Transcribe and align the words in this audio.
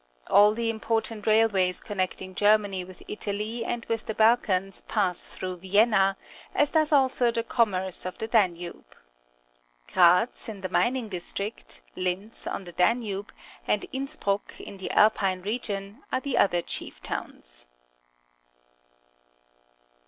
All 0.31 0.55
the 0.55 0.71
important 0.71 1.25
railwaj's 1.27 1.79
connecting 1.79 2.33
Ger 2.33 2.57
many 2.57 2.83
with 2.83 3.03
Italy 3.07 3.63
and 3.63 3.85
with 3.85 4.07
the 4.07 4.15
Balkans 4.15 4.81
pass 4.87 5.27
through 5.27 5.57
Vienna, 5.57 6.17
as 6.55 6.71
does 6.71 6.91
also 6.91 7.29
the 7.29 7.43
commerce 7.43 8.03
of 8.03 8.17
the 8.17 8.27
Danube. 8.27 8.83
Graz, 9.93 10.49
in 10.49 10.61
the 10.61 10.69
mining 10.69 11.07
district, 11.09 11.83
Linz, 11.95 12.47
on 12.47 12.63
the 12.63 12.71
Danube, 12.71 13.31
and 13.67 13.85
Innsbruck, 13.93 14.59
in 14.59 14.77
the 14.77 14.89
Alpine 14.89 15.43
region, 15.43 16.01
are 16.11 16.19
the 16.19 16.35
other 16.35 16.63
chief 16.63 17.03
towns. 17.03 17.67